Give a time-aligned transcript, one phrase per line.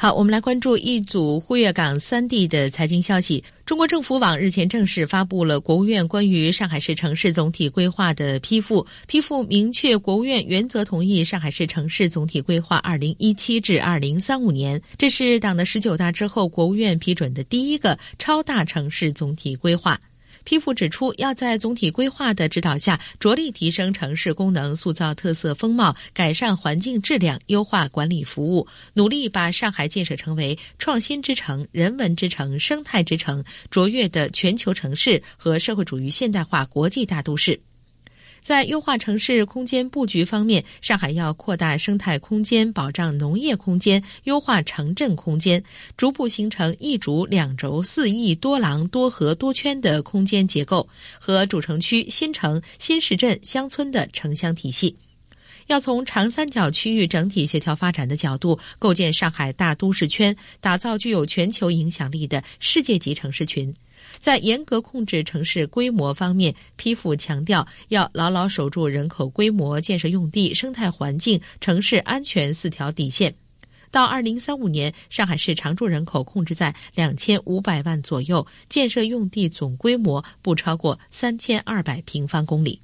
[0.00, 3.42] 好，我们来关注一组沪粤港三地的财经消息。
[3.66, 20.00] 中国政府网日前正式发布了国务院关于上海市城市总体规划的批复，批复明确国务院原则同意上海市城市总体规划（二零一七至二零三五年），这是党的十九大之后国务院批准的第一个超大城市总体规划。
[20.48, 37.60] 批复指出，要在总体规划的指导下，着力提升城市功能，塑造特色风貌，改善环境质量，优化管理服务，努力把上海建设成为创新之城、人文之城、生态之城，卓越的全球城市和社会主义现代化国际大都市。
[38.48, 45.62] 在优化城市空间布局方面，上海要扩大生态空间，保障农业空间，优化城镇空间，
[45.98, 50.88] 逐步形成一主两轴四翼多廊多河多圈的空间结构
[51.20, 54.96] 和主城区、新城、新市镇、乡村的城乡体系。
[55.66, 63.74] 要从长三角区域整体协调发展的角度，构建上海大都市圈，打造具有全球影响力的世界级城市群。
[64.18, 73.34] 在严格控制城市规模方面，批复强调要牢牢守住人口规模、建设用地、生态环境、城市安全四条底线。
[73.90, 82.82] 到二零三五年，上海市常住人口控制在两千五百万左右，建设用地总规模不超过三千二百平方公里。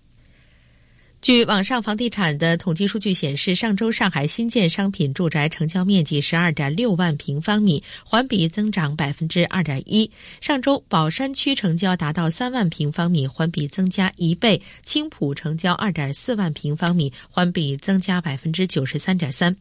[1.25, 10.11] 据网上房地产的统计数据显示，上周上海新建商品住宅成交面积十二点六万平方米，环比增长百分之二点一。
[10.43, 19.57] 上周宝山区成交达到三万平方米，环比增加一倍；青浦成交二点四万平方米，环比增加百分之九十三点三。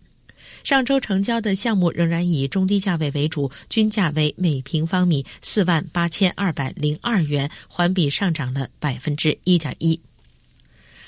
[0.65, 9.97] 上周成交的项目仍然以中低价位为主，均价为每平方米四万八千二百零二元，环比上涨了百分之一点一。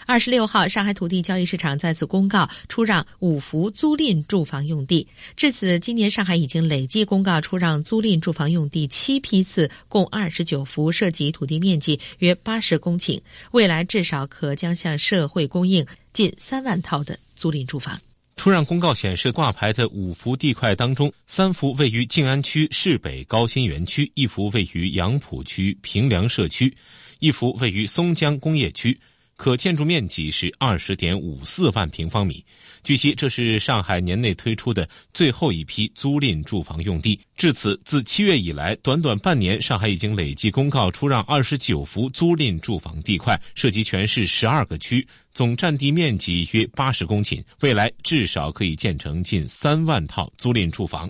[0.08, 5.08] 二十六号，上海土地交易市场再次公告出让五幅租赁住房用地。
[5.36, 13.20] 至此，今年上海已经累计公告出让租赁住房用地七批次，共二十九幅，涉及土地面积约八十公顷。
[13.52, 15.84] 未来至少可将向社会供应
[16.14, 18.00] 近三万套的租赁住房。
[18.36, 26.72] 出让公告显示，挂牌的五幅地块当中，三幅位于静安区市北高新园区，一幅位于杨浦区平凉社区，
[27.20, 28.96] 一幅位于松江工业区。
[29.35, 32.44] 可建筑面积是二十点五四万平方米。
[32.84, 37.19] 据悉，这是上海年内推出的最后一批租赁住房用地。
[37.35, 47.44] 至此，自七月以来，短短半年，上海已经累计公告出让二十九幅租赁住房地块，涉及全市十二个区，总占地面积约八十公顷。
[47.62, 51.09] 未来至少可以建成近三万套租赁住房。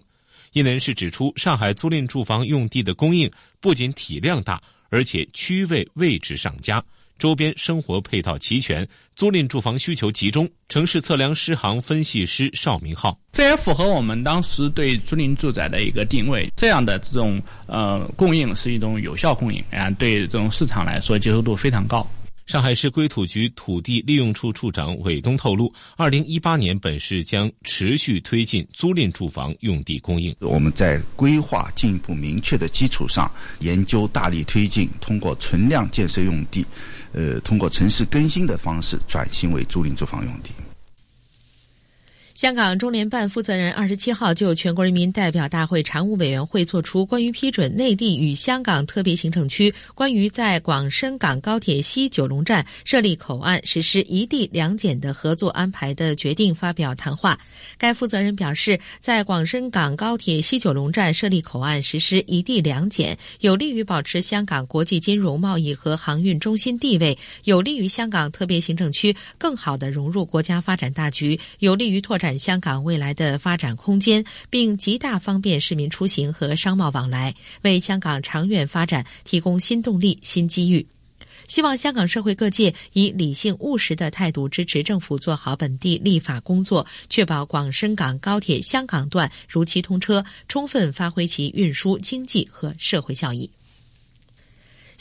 [0.54, 6.84] 业内人士指出，上海租赁住房用地的供应不仅体量大，而且区位位置上佳。
[7.18, 10.50] 周边生活配套齐全，租赁住房需求集中。
[10.68, 16.52] 城市测量师行分析师邵明浩，这也符合我们当时对租赁住宅的一个定位。
[16.56, 22.06] 这样的这种呃供应是一种有效供应，啊，对这种市场来说接受度非常高。
[22.46, 30.36] 上海市规土局土地利用处处长韦东透露，二零一八年本市将持续推进租赁住房用地供应。
[30.42, 33.30] 我们在规划进一步明确的基础上，
[33.62, 36.64] 研究大力推进，通过存量建设用地。
[37.14, 40.52] 呃，通过城市更新的方式转型为租赁住房用地。
[42.36, 57.40] 香港中联办负责人二十七号就全国人民代表大会常务委员会作出关于批准内地与香港特别行政区关于在广深港高铁西九龙站设立口岸实施一地两检的合作安排的决定发表谈话。
[57.78, 72.25] 该负责人表示，在广深港高铁西九龙站设立口岸实施一地两检，有利于保持香港国际金融贸易和航运中心地位，有利于香港特别行政区更好地融入国家发展大局，有利于拓展。
[72.26, 80.88] 展香港未来的发展空间，并极大方便市民出行和商贸往来，为香港长远发展提供新动力、新机遇。
[81.48, 93.48] 希望香港社会各界以理性务实的态度支持政府做好本地立法工作，确保广深港高铁香港段如期通车，充分发挥其运输、经济和社会效益。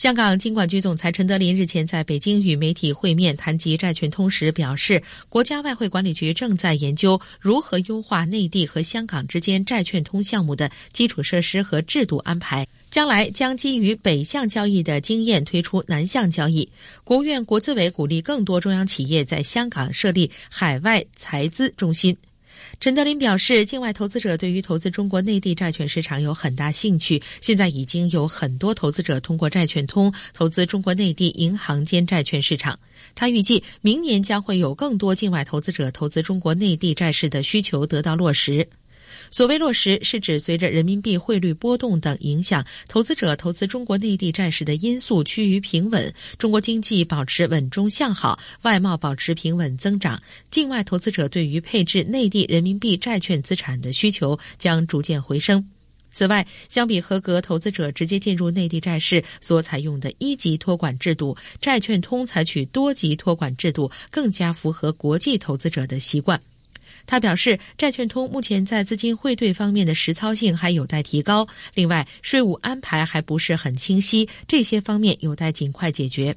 [0.05, 12.69] 香港金管局总裁陈德林日前在北京与媒体会面，谈及债券通时表示，国家外汇管理局正在研究如何优化内地和香港之间债券通项目的基础设施和制度安排。
[12.91, 16.69] 将来将基于北向交易的经验推出南向交易。
[17.03, 22.15] 国务院国资委鼓励更多中央企业在香港设立海外财资中心。
[22.81, 27.23] 陈德林表示，境外投资者对于投资中国内地债券市场有很大兴趣。
[27.41, 32.79] 现在已经有很多投资者通过债券通投资中国内地银行间债券市场。
[33.15, 38.67] 他预计明年将会有更多境外投资者投资中国内地债市的需求得到落实。
[39.31, 55.67] 所谓落实，是指随着人民币汇率波动等影响，投资者投资中国内地债市的因素趋于平稳，中国经济保持稳中向好，外贸保持平稳增长，境外投资者对于配置内地人民币债券资产的需求将逐渐回升。
[56.13, 66.41] 此外，相比合格投资者直接进入内地债市所采用的一级托管制度，债券通采取多级托管制度，更加符合国际投资者的习惯。
[67.07, 76.37] 他表示，债券通目前在资金汇兑方面的实操性还有待提高，另外税务安排还不是很清晰，这些方面有待尽快解决。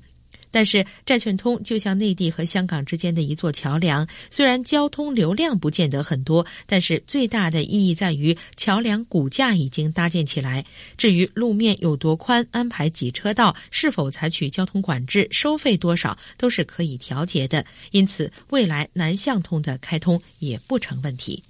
[0.50, 10.66] 但是，债券通就像内地和香港之间的一座桥梁，虽然交通流量不见得很多，但是最大的意义在于桥梁骨架已经搭建起来。
[10.98, 17.66] 至于路面有多宽、安排几车道、是否采取交通管制、收费多少，都是可以调节的。
[17.92, 21.44] 因此，未来南向通的开通也不成问题。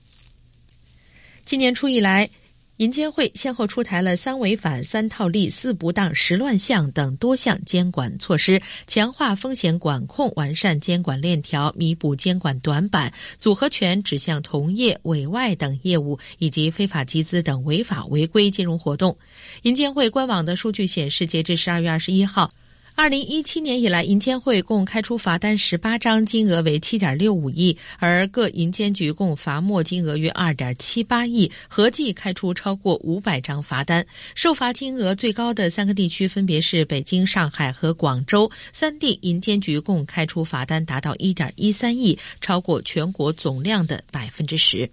[1.46, 2.30] 今年初以来。
[2.78, 13.12] 银监会先后出台了三违反、三套利、四不当、十乱象等多项监管措施，强化风险管控，完善监管链条，弥补监管短板。
[13.40, 19.18] 组合拳指向同业、委外等业务以及非法集资等违法违规金融活动。
[19.64, 22.52] 银监会官网的数据显示，截至十二月二十一号。
[22.98, 34.04] 二零一七年以来，银监会共开出罚单十八张，金额为七点六五亿，而各银监局共罚没金额约二点七八亿，合计开出超过五百张罚单。
[34.34, 44.90] 受罚金额最高的三个地区分别是北京、上海和广州，三地银监局共开出罚单达到一点一三亿，超过全国总量的百分之十。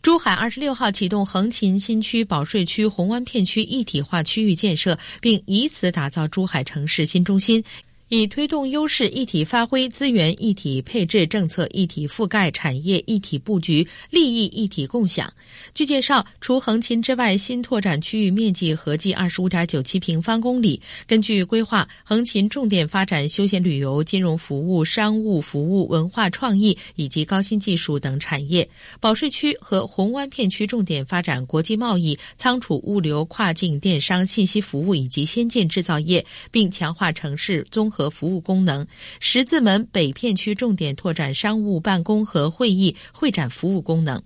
[0.00, 7.62] 珠海二十六号启动横琴新区保税区红湾片区一体化区域建设，并以此打造珠海城市新中心。
[8.08, 15.30] 以推动优势一体发挥、资源一体配置、政策一体覆盖、产业一体布局、利益一体共享。
[15.74, 20.80] 据介绍，除横琴之外，新拓展区域面积合计二十五点九七平方公里。
[21.06, 28.66] 根据规划，横琴重点发展休闲旅游、金融服务、商务服务、文化创意以及高新技术等产业。
[29.00, 37.97] 保税区和红湾片区重点发展国际贸易、仓储物流、跨境电商、信息服务以及先进制造业，并强化城市综合。
[37.98, 38.86] 和服务功能，
[39.18, 44.22] 十字门北片区重点拓展商务办公和会议会展服务功能。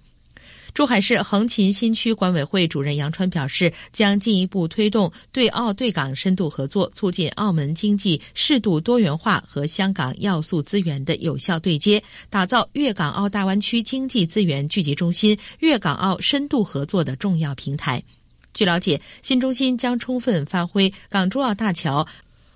[0.74, 18.02] 珠海市横琴新区管委会主任杨川表示，将进一步推动对澳对港深度合作，促进澳门经济适度多元化和香港要素资源的有效对接，打造粤港澳大湾区经济资源聚集中心、粤港澳深度合作的重要平台。
[18.54, 22.06] 据了解，新中心将充分发挥港珠澳大桥。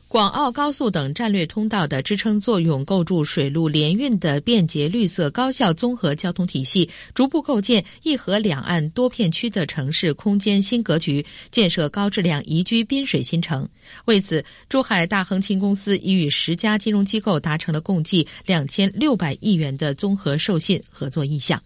[0.08, 13.68] 广澳高速等战略通道的支撑作用，构筑水陆联运的便捷、绿色、高效综合交通体系，逐步构建一河两岸多片区的城市空间新格局，建设高质量宜居滨水新城。
[14.04, 21.60] 为此，珠海大横琴公司已与十家金融机构达成了共计两千六百亿元的综合授信合作意向。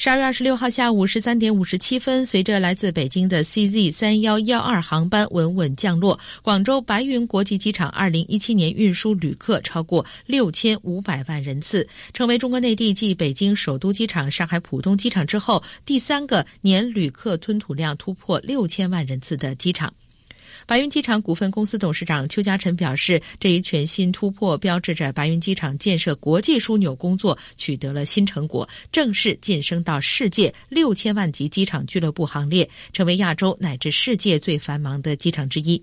[0.00, 19.92] 十二月二十六号下午十三点五十七分，随着来自北京的 CZ 三幺幺二航班稳稳降落，广州白云国际机场二零一七年运输旅客超过六千五百万人次，成为中国内地继北京首都机场、上海浦东机场之后第三个年旅客吞吐量突破六千万人次的机场。
[20.68, 35.82] 白云机场股份公司董事长邱家辰表示，这一全新突破标志着白云机场建设国际枢纽工作取得了新成果，正式晋升到世界六千万级机场俱乐部行列，成为亚洲乃至世界最繁忙的机场之一。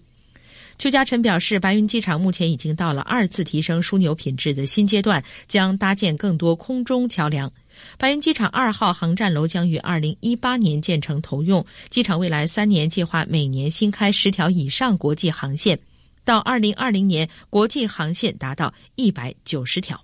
[0.78, 7.52] 邱家辰表示，白云机场目前已经到了二次提升枢纽品质的新阶段，将搭建更多空中桥梁。
[7.98, 11.66] 白云机场二号航站楼将于二零一八年建成投用。
[11.90, 15.80] 机场未来三年计划每年新开十条以上国际航线，
[16.24, 20.02] 到二零二零年国际航线达到一百九十条。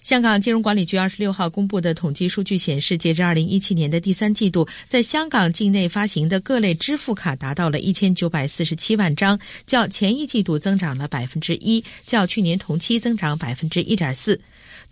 [0.00, 14.38] 香港金融管理局二十六号公布的统计数据显示，截至二零一七年的第三季度，在香港境内发行的各类支付卡达到了一千九百四十七万张，较前一季度增长了百分之一，较去年同期增长百分之一点四。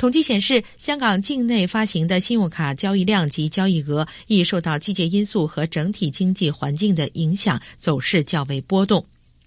[0.02, 9.06] 统计显示，香港境内发行的信用卡交易量及交易额亦受到季节因素和整体经济环境的影响，走势较为波动。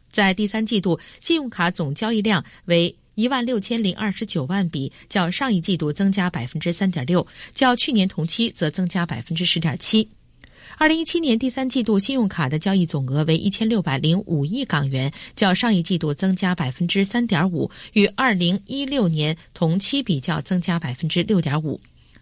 [0.09, 10.07] 在第三季度，信用卡总交易量为一万六千零二十九万笔，较上一季度增加百分之三点六，较去年同期则增加百分之十点七。
[10.77, 21.79] 二零一七年第三季度信用卡的交易总额为一千六百零五亿港元，较上一季度增加百分之三点五，与二零一六年同期比较增加百分之六点五。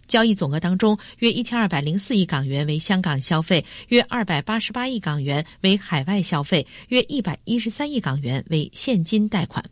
[0.08, 9.64] 交易总额当中，约一千二百零四亿港元为香港消费，约二百八十八亿港元为海外消费，约一百一十三亿港元为现金贷款。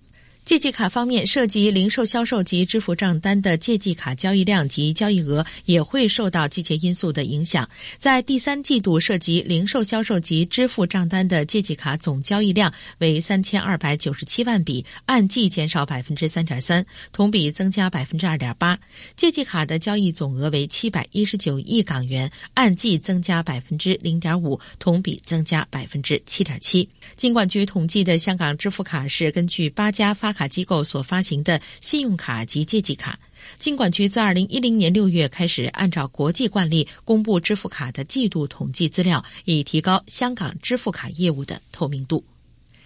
[0.44, 7.70] 借记卡方面，涉及零售销售及支付账单的借记卡交易量及交易额也会受到季节因素的影响。
[8.00, 18.78] 在第三季度，涉及零售销售及支付账单的借记卡总交易量为三千二百九十七万笔，按季减少百分之三点三，同比增加百分之二点八。
[19.16, 26.90] 借记卡的交易总额为七百一十九亿港元，按季增加百分之零点五，同比增加百分之七点七。
[27.16, 33.20] 金管局统计的香港支付卡是根据八家发卡机构所发行的信用卡及借记卡。
[33.58, 42.24] 金管局自二零一零年六月开始，按照国际惯例公布支付卡的季度统计资料，以提高香港支付卡业务的透明度。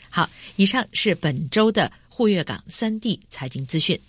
[0.09, 3.99] 好，以上是本周的沪粤港三地财经资讯。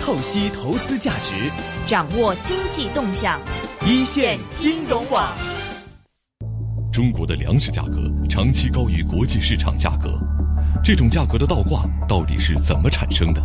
[0.00, 1.34] 透析投资价值，
[1.86, 3.40] 掌握经济动向，
[3.86, 5.57] 一线金融网。
[6.98, 10.18] 中国的粮食价格长期高于国际市场价格。
[10.82, 13.40] 这种价格的倒挂到底是怎么产生的？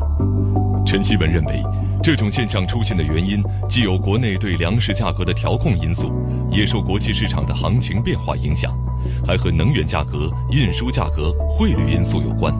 [0.87, 1.61] 陈希文认为，
[2.01, 6.11] 这种现象出现的原因既有国内对粮食价格的调控因素，
[6.49, 8.75] 也受国际市场的行情变化影响，
[9.23, 12.51] 还和能源价格、运输价格、汇率因素有关。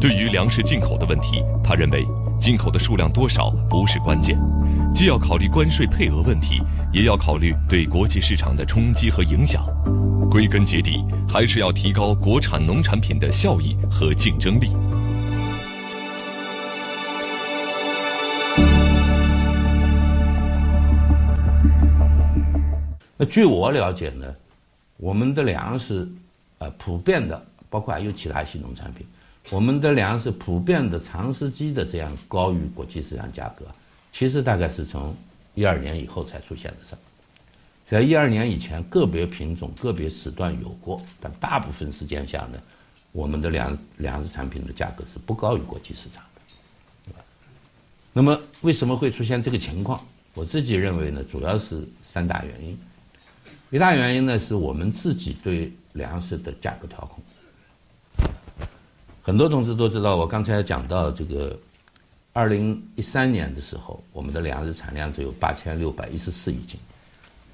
[0.00, 2.06] 对于粮食进口的问题，他认为
[2.38, 4.38] 进口的数量多少不是关键，
[4.96, 6.58] 既要考虑关税配额问题，
[6.90, 9.62] 也要考虑对国际市场的冲击和影响。
[10.30, 14.70] 归根结底，还是要提高国产农产品的效益和竞争力。
[23.18, 24.34] 那据我了解呢，
[24.96, 26.08] 我们的粮食，
[26.56, 29.06] 呃，普遍的，包括还有其他一些农产品，
[29.50, 33.66] 我们的粮食普遍的长时期的这样高于国际市场价格，
[34.12, 35.16] 其实大概是从
[35.54, 36.96] 一二年以后才出现的事。
[37.88, 42.58] 在一二年以前，个别品种、个别时段有过，但大部分时间下呢，
[43.12, 47.14] 我们的粮粮食产品的价格是不高于国际市场的。
[48.12, 50.04] 那么，为什么会出现这个情况？
[50.34, 52.78] 我自己认为呢，主要是三大原因。
[53.70, 57.22] 一大原因呢，是我们自己对粮食的价格调控。
[59.22, 61.58] 很多同志都知道，我刚才讲到这个，
[62.36, 66.78] 二零一三年的时候，我们的粮食产量只有八千六百一十四亿斤。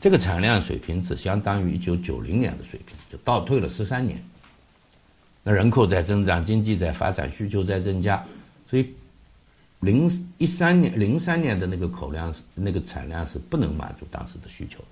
[0.00, 4.20] 这个产量水平只相当于一九九零年的水平，就倒退了十三年。
[5.44, 8.24] 那人口在增长，经济在发展，需求在增加，
[8.68, 8.92] 所以
[9.78, 14.84] 零一三年、零三年的那个口量、那个产量是不能满足当时的需求。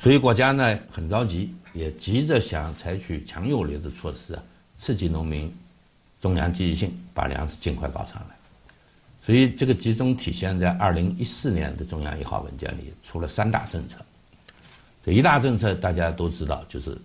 [0.00, 4.42] 所以国家呢很着急，也急着想采取强有力的措施啊，
[4.78, 5.54] 刺激农民
[6.22, 8.35] 种粮积极性，把粮食尽快搞上来。
[9.26, 13.96] 所以这个集中体现在二零一四年的中央一号文件里，出了三大政策。
[15.04, 16.96] 这一大政策大家都知道，就是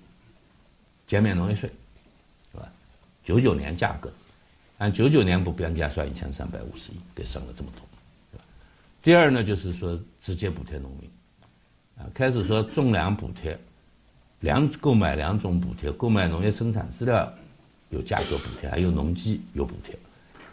[1.08, 1.68] 减免农业税，
[2.52, 2.72] 是吧？
[3.26, 4.14] 九九年价格，
[4.78, 7.82] 按九九年不变价算一千三百五十亿，给省了这么多，
[8.32, 8.44] 对吧？
[9.02, 11.10] 第二呢，就是说直接补贴农民，
[11.98, 13.60] 啊，开始说种粮补贴，
[14.42, 17.34] 粮购买两种补贴，购买农业生产资料
[17.90, 19.98] 有价格补贴，还有农机有补贴。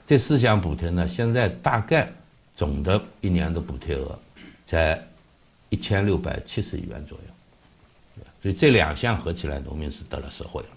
[0.09, 2.11] 这四项补贴呢，现在大概
[2.57, 4.19] 总的一年的补贴额
[4.65, 5.07] 在
[5.69, 10.69] 一千六百七十亿元左右，所以这两项合起来，农民是得了实惠了。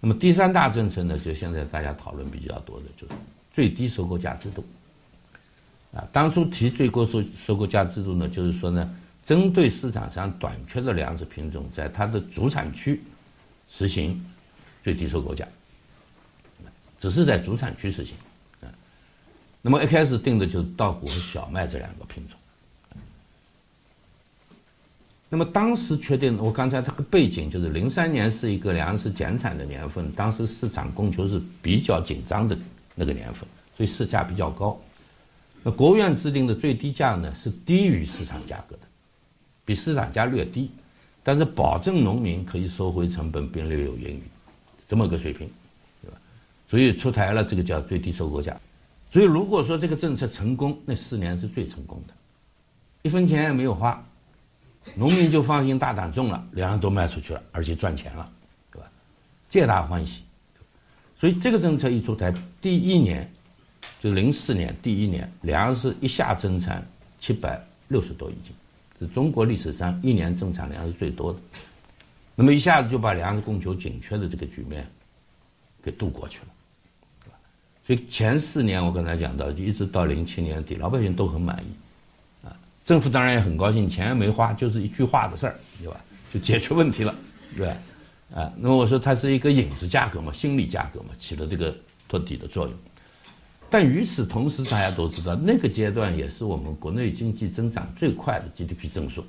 [0.00, 3.12] 那么第三大政策呢，就现在大家讨论比较多的，就是
[3.52, 4.64] 最低收购价制度。
[5.92, 13.02] 啊，当初提最高收收购价制度呢，就是说呢，针对市场上短缺的粮食品种，在它的主产区
[13.70, 14.24] 实行
[14.82, 15.46] 最低收购价。
[17.02, 18.14] 只是在主产区实行，
[18.60, 18.70] 啊，
[19.60, 22.38] 那么一开始定的就是稻谷和小麦这两个品种。
[25.28, 32.56] 那么当时确定，我刚才这个背景就是零三年是一个粮食减产的年份，当时市场供求是比较紧张的
[32.94, 34.80] 那个年份，所以市价比较高。
[35.64, 38.82] 那国务院制定的最低价呢是低于市场价格的，
[39.64, 40.70] 比市场价略低，
[41.24, 44.22] 但是保证农民可以收回成本并略有盈余，
[44.86, 45.50] 这么个水平。
[46.72, 48.58] 所以出台了这个叫最低收购价，
[49.10, 52.14] 所以如果说这个政策成功，那四年是最成功的，
[53.02, 54.02] 一分钱也没有花，
[54.94, 58.32] 农民就放心大胆种了，粮食都卖出去了，而且赚钱了，
[58.72, 58.90] 对吧？
[59.50, 60.22] 皆大欢喜。
[61.18, 63.30] 所以这个政策一出台，第一年
[64.00, 66.86] 就零四年第一年，粮食一下增产
[67.20, 68.54] 七百六十多亿斤，
[68.98, 71.38] 是中国历史上一年增产粮食最多的。
[72.34, 74.86] 那么一下子就把粮食供求紧缺的这个局面
[75.82, 76.46] 给度过去了。
[77.86, 86.00] 所以前四年我刚才讲到，就一直到零七年底，老百姓都很满意，啊，政府当然也很高兴，钱没花，就是一句话的事儿，对吧？
[86.32, 87.14] 就解决问题了，
[87.56, 87.76] 对吧？
[88.34, 91.76] 啊，那么我说它是一个影子价格嘛，心理价格嘛，起了这个
[92.08, 92.74] 托底的作用。
[93.68, 99.24] 但与此同时，大家都知道，那个阶段也是我们国内经济增长最快的 GDP 增速，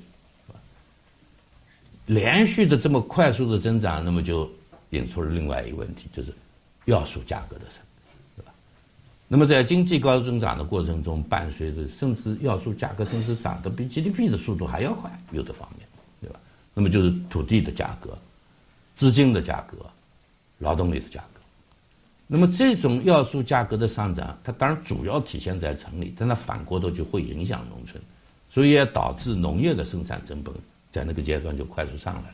[2.06, 4.48] 连续的这么快速的增长，那么就
[4.90, 6.32] 引出了另外一个问题，就是
[6.84, 7.78] 要素价格的事。
[9.34, 15.84] 那么在经济高速增长的过程中，伴随着甚至要素价格甚至涨得比 GDP 的速度还要快，有的方面，
[16.20, 16.38] 对吧？
[16.72, 18.16] 那么就是土地的价格、
[18.94, 19.76] 资金的价格、
[20.60, 21.40] 劳动力的价格。
[22.28, 28.00] 那么这种要素价格的上涨，它当然主要体现在城里，但它反过头就会影响农村，
[28.50, 30.54] 所以也导致农业的生产成本
[30.92, 32.32] 在那个阶段就快速上来。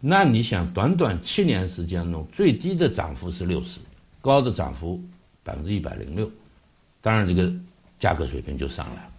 [0.00, 3.80] 那你想，短短七年时间中，最低的涨幅是六十，
[4.20, 5.00] 高的涨幅。
[5.44, 6.30] 百分之一百零六，
[7.00, 7.52] 当然这个
[7.98, 9.12] 价格水平就上来了，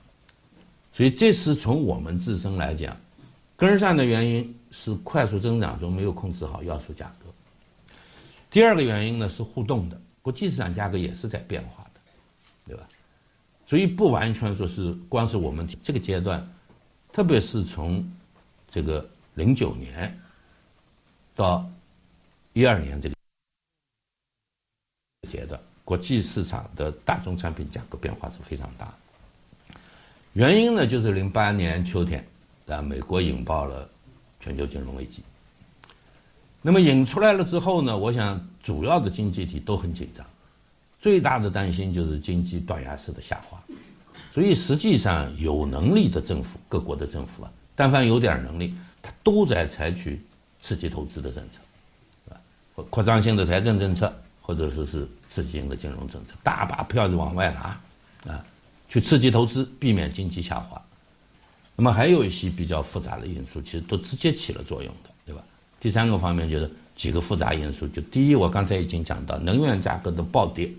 [0.93, 2.97] 所以这是从我们自身来讲，
[3.57, 7.29] 根上的原因是快速增长中没有控制好要素价格。
[8.49, 11.99] 第二个原因呢是互动的，国际市场价格也是在变化的，
[12.67, 12.87] 对吧？
[13.65, 16.47] 所以不完全说是光是我们这个阶段，
[17.11, 18.11] 特别是从
[18.69, 20.19] 这个零九年
[21.35, 21.69] 到
[22.53, 23.12] 一二年这个。
[25.85, 28.93] 国际市场的大宗产品价格变化是非常大，
[30.31, 32.25] 原因呢就是零八年秋天
[32.67, 33.89] 啊，美国引爆了
[34.39, 35.21] 全球金融危机。
[36.61, 40.25] 那么引出来了之后呢，我想主要的经济体都很紧张，
[41.01, 43.61] 最大的担心就是经济断崖式的下滑。
[44.31, 50.21] 所以实际上有能力的政府，各国的政府啊，但凡有点能力，他都在采取
[50.61, 51.59] 刺激投资的政策，
[52.33, 52.39] 啊，
[52.89, 54.13] 扩张性的财政政策。
[54.45, 58.45] 或者说是刺激性的金融政策，大把票子往外拿啊，
[58.87, 60.79] 去刺激投资，避免经济下滑。
[61.75, 65.43] 那么还有一些比较复杂的因素，其实都直接起了作用的，对吧？
[65.79, 70.69] 第三个方面就是几个复杂因素，就第一，我刚才已经讲到能源价格的暴跌，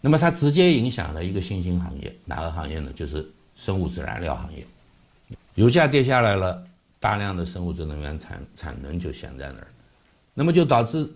[0.00, 2.92] 那么它直接影响了一个新兴行业，哪个行业呢？
[2.94, 4.64] 就是生物质燃料行业。
[5.56, 6.64] 油价跌下来了，
[7.00, 9.66] 大量的生物质能源产产能就闲在那儿，
[10.34, 11.10] 那么就导致。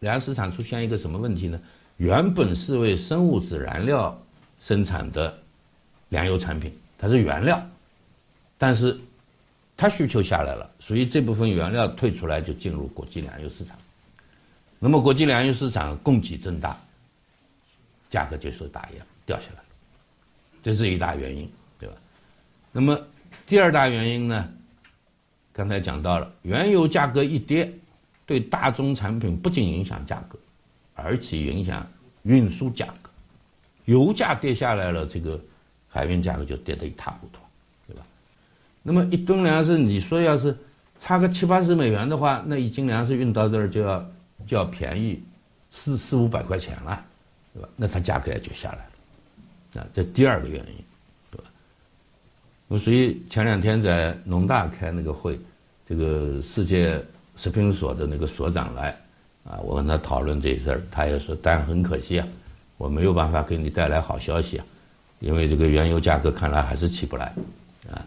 [0.00, 1.60] 粮食市场出现一个什么问题呢？
[1.96, 4.22] 原本是为生物质燃料
[4.60, 5.38] 生产的
[6.08, 7.66] 粮油产品，它是原料，
[8.56, 9.00] 但是
[9.76, 13.76] 它需求下来了，所以这部分原料退出来就进入国际粮油市场。
[14.78, 16.78] 那么国际粮油市场供给增大，
[18.10, 19.62] 价格就受打压，掉下来，
[20.62, 21.96] 这是一大原因，对吧？
[22.70, 23.00] 那么
[23.46, 24.48] 第二大原因呢？
[25.52, 27.77] 刚才讲到了，原油价格一跌。
[28.28, 30.38] 对大宗产品不仅影响价格，
[30.94, 31.86] 而且影响
[32.24, 33.08] 运输价格。
[33.86, 35.40] 油价跌下来了，这个
[35.88, 37.38] 海运价格就跌得一塌糊涂，
[37.86, 38.02] 对吧？
[38.82, 40.54] 那么一吨粮食，你说要是
[41.00, 44.06] 差个七八十美元的话，那一斤粮食运到这儿就要
[44.46, 45.22] 就要便宜
[45.70, 47.02] 四四五百块钱了，
[47.54, 47.68] 对吧？
[47.76, 50.84] 那它价格也就下来了，啊，这第二个原因，
[51.30, 51.44] 对吧？
[52.68, 55.40] 那么所以前两天在农大开那个会，
[55.88, 57.02] 这个世界。
[57.40, 58.96] 食品所的那个所长来
[59.44, 62.26] 啊，我跟他讨论这事儿，他也说，但很可惜啊，
[62.76, 64.66] 我没有办法给你带来好消息啊，
[65.20, 67.32] 因为这个原油价格看来还是起不来
[67.88, 68.04] 啊。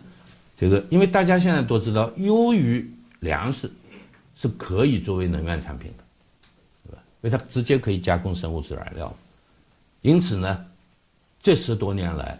[0.57, 2.91] 这个，因为大家现在都知道，优于
[3.21, 3.71] 粮食
[4.35, 6.03] 是可以作为能源产品的，
[6.83, 7.01] 对吧？
[7.21, 9.15] 因为它直接可以加工生物质燃料，
[10.01, 10.65] 因此呢，
[11.41, 12.37] 这十多年来，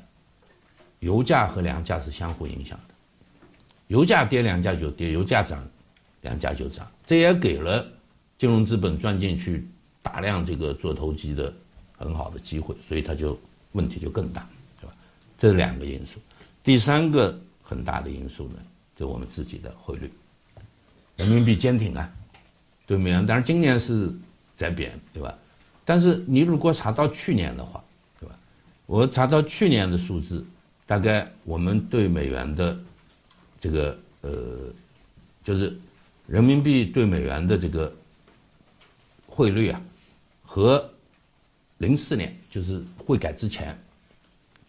[1.00, 2.94] 油价和粮价是相互影响的，
[3.88, 5.66] 油价跌，粮价就跌；油价涨。
[6.22, 7.88] 两家就涨，这也给了
[8.38, 9.68] 金融资本钻进去
[10.04, 11.52] 大量这个做投机的
[11.98, 13.40] 很好的机会，所以它就
[13.72, 14.48] 问题就更大，
[14.80, 14.94] 对吧？
[15.40, 16.20] 这是两个因素。
[16.64, 18.56] 第三个很大的因素呢，
[18.96, 20.12] 就我们自己的汇率，
[21.16, 22.12] 人民币坚挺啊，
[22.86, 24.14] 对美元，当然今年是
[24.56, 25.36] 在贬，对吧？
[25.86, 27.84] 但是你如果查到去年的话，
[28.20, 28.36] 对吧？
[28.86, 30.46] 我查到去年的数字，
[30.86, 32.78] 大概我们对美元的
[33.60, 34.72] 这个呃，
[35.44, 35.80] 就是。
[36.32, 37.94] 人民币对美元的这个
[39.28, 39.82] 汇率啊，
[40.44, 40.92] 和
[41.78, 43.78] 零四年就是汇改之前，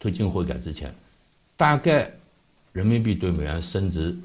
[0.00, 0.92] 推进汇改之前，
[1.56, 2.14] 大概
[2.72, 4.18] 人民币对美元升值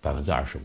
[0.00, 0.62] 百分之二十五。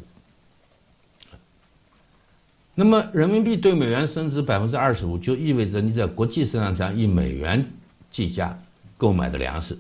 [2.74, 7.74] 那么人民币对美元升值百分之二十五，就意味着你在国际市场上以美元
[8.10, 8.60] 计价
[8.98, 9.78] 购买的粮食，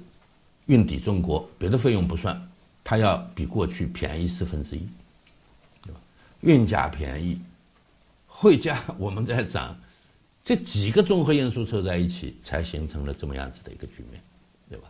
[0.68, 2.48] 运抵中国，别的费用不算，
[2.84, 4.88] 它要比过去便宜四分之一，
[6.42, 7.40] 运价便宜，
[8.28, 9.78] 汇价我们在涨。
[10.44, 14.22] 这几个综合因素凑在一起，才形成了这么样子的一个局面，
[14.70, 14.88] 对吧？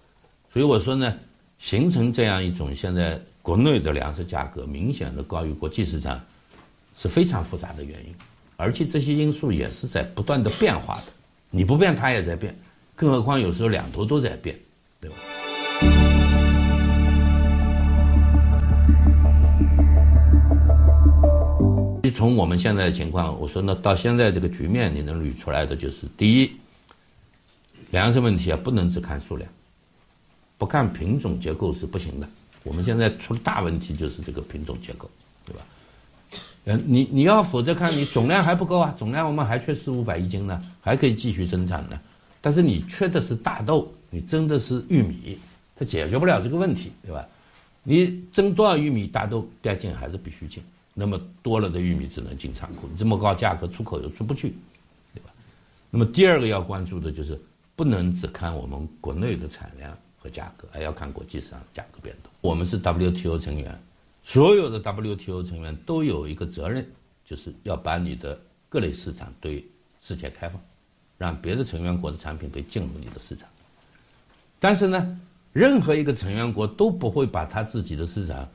[0.54, 1.18] 所以我说呢，
[1.58, 6.22] 形成这样一种现在国内的粮食价格明显的高于国际市场，
[6.96, 8.14] 是非常复杂的原因，
[8.56, 11.06] 而且这些因素也是在不断的变化的。
[11.50, 12.56] 你不变，它也在变，
[12.96, 14.60] 更何况有时候两头都在变，
[15.02, 15.16] 对吧？
[22.12, 26.52] 从我们现在的情况，我说呢，到现在这个局面，你能捋出来的就是：第一，
[27.92, 29.50] 粮食问题啊，不能只看数量，
[30.58, 32.28] 不看品种结构是不行的。
[32.64, 35.10] 我们现在出了大问题，就是这个品种结构，
[35.46, 35.62] 对吧？
[36.66, 42.00] 嗯，你你要否则看你总量还不够啊，总量我们还缺四五百亿斤呢，还可以继续生产呢。
[42.42, 45.38] 但是你缺的是大豆，你增的是玉米，
[45.78, 47.26] 它解决不了这个问题，对吧？
[47.84, 50.62] 你增多少玉米，大豆该进还是必须进。
[51.00, 54.56] 那么多了的玉米只能进仓库，你这么高价格出口又出不去，
[55.14, 55.30] 对吧？
[55.92, 57.40] 那么第二个要关注的就是
[57.76, 62.32] 不能只看我们国内的产量和价格，还要看国际上价格变动。
[62.42, 63.80] 我们是 WTO 成员，
[64.24, 66.84] 所有的 WTO 成员都有一个责任，
[67.24, 69.68] 就是要把你的各类市场对
[70.02, 70.60] 世界开放，
[71.20, 73.48] 让别的成员国的产品可以进入你的市场。
[74.60, 75.20] 但是呢，
[75.54, 78.50] 任何一个成员国都不会把他自己的市场。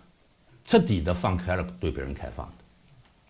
[0.64, 2.52] 彻底的放开了对别人开放的，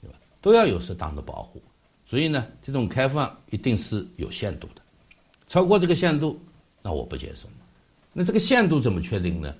[0.02, 0.16] 对吧？
[0.40, 1.62] 都要有适当的保护，
[2.06, 4.82] 所以呢，这种开放一定是有限度的，
[5.48, 6.40] 超过这个限度，
[6.82, 7.48] 那我不接受。
[8.12, 9.54] 那这个限度怎么确定呢？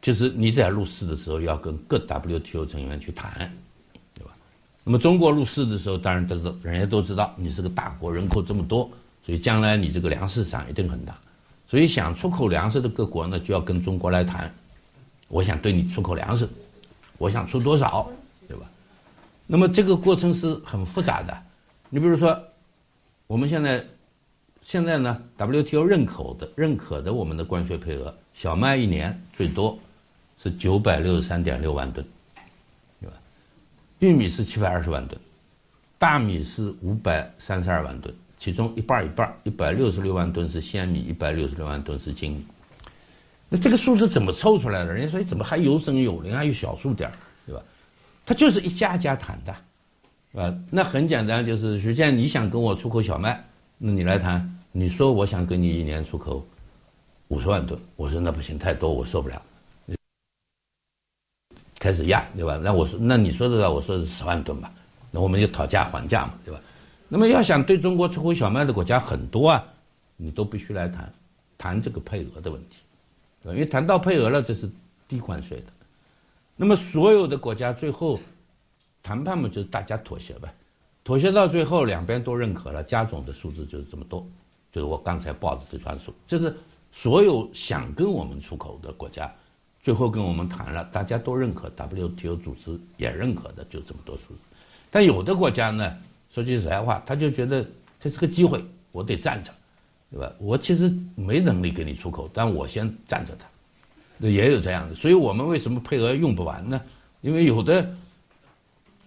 [0.00, 3.52] 就是你在入市的时候要跟各 WTO 成员去谈，
[4.14, 4.30] 对吧？
[4.84, 8.90] 那么中国入市的时候，当然都是人家都知道你是个大国，人口这么多，
[9.22, 11.18] 所以将来你这个粮食市场一定很大，
[11.66, 14.54] 所以想出口粮食的各国呢，就要跟中国来谈，
[15.28, 16.48] 我想对你出口粮食。
[17.18, 18.08] 我想出多少，
[18.46, 18.70] 对吧？
[19.46, 21.36] 那么这个过程是很复杂的。
[21.90, 22.44] 你比如说，
[23.26, 23.84] 我们现在
[24.62, 29.78] 现在呢，WTO 认可的认可的我们的关税配额，小麦一年最多
[30.42, 32.06] 是九百六十三点六万吨，
[33.00, 33.16] 对吧？
[33.98, 35.18] 玉米是七百二十万吨，
[35.98, 42.44] 大米是五百三十二万吨，其中一半一半，一百六十六万吨是鲜米，一百六十六万吨是精米。
[43.48, 44.92] 那这个数字怎么凑出来的？
[44.92, 47.10] 人家说怎么还有整有零，还有小数点，
[47.46, 47.62] 对吧？
[48.26, 49.52] 他就是一家家谈的，
[50.40, 53.44] 啊，那很简单，就是首先你想跟我出口小麦，
[53.78, 54.54] 那你来谈。
[54.70, 56.46] 你说我想跟你一年出口
[57.28, 59.42] 五十万吨，我说那不行，太多我受不了。
[61.78, 62.60] 开始压，对吧？
[62.62, 64.70] 那我说那你说的，我说是十万吨吧，
[65.10, 66.60] 那我们就讨价还价嘛，对吧？
[67.08, 69.64] 那么要想对中国出口小麦的国家很多啊，
[70.18, 71.10] 你都必须来谈
[71.56, 72.76] 谈这个配额的问题。
[73.44, 74.70] 因为谈到配额了，这是
[75.08, 75.66] 低关税的。
[76.56, 78.18] 那么所有的国家最后
[79.02, 80.54] 谈判嘛，就是大家妥协呗。
[81.04, 84.26] 妥协到最后，两边都认可了，加总的数字就是这么多，
[84.72, 86.12] 就是我刚才报的这串数。
[86.26, 86.54] 就是
[86.92, 89.32] 所有想跟我们出口的国家，
[89.82, 94.40] 最后跟我们谈了，大家都认可，WTO 组织也认可的，就这么多数字。
[94.90, 95.96] 但有的国家呢，
[96.30, 97.64] 说句实在话，他就觉得
[98.00, 99.52] 这是个机会，我得占着。
[100.10, 100.32] 对吧？
[100.38, 104.94] 我其实没能力给你出口，但我先占着它，也有这样的。
[104.94, 106.80] 所以我们为什么配额用不完呢？
[107.20, 107.94] 因为有的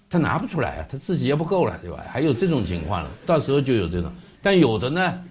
[0.10, 2.06] 他拿不出来啊，他自己也不够了，对吧？
[2.08, 4.12] 还有这种情况了，到时候就有这种。
[4.44, 5.24] 但有的呢，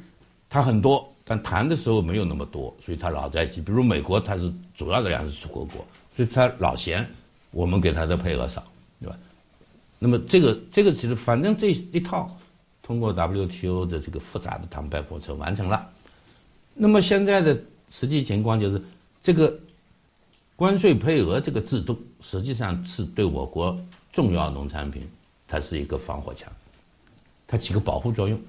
[0.49, 3.61] 他很多，但谈的时候没有那么多，所以他老在一起。
[3.61, 7.09] 比如美国，它是主要的粮食出口国，所以他老嫌
[7.53, 8.65] 我们给他的配额少，
[9.01, 9.17] 对吧？
[10.01, 12.37] 那么这个这个其实反正这一套。
[12.91, 15.91] 通过 WTO 的这个复杂的谈判过程完成了，
[16.75, 17.57] 那么现在的
[17.89, 18.83] 实际情况就是，
[19.23, 19.61] 这个
[20.57, 23.79] 关税配额这个制度实际上是对我国
[24.13, 25.09] 重要农产品，
[25.47, 26.53] 它是一个防火墙，
[27.47, 28.41] 它起个保护作用。